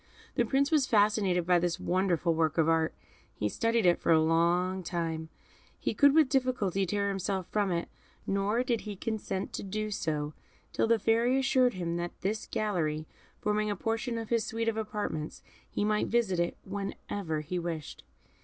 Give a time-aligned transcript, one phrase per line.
[0.33, 2.95] The Prince was fascinated by this wonderful work of art;
[3.35, 5.29] he studied it for a long time;
[5.77, 7.87] he could with difficulty tear himself from it;
[8.25, 10.33] nor did he consent to do so
[10.73, 13.05] till the Fairy assured him that this gallery
[13.41, 18.03] forming a portion of his suite of apartments, he might visit it whenever he wished.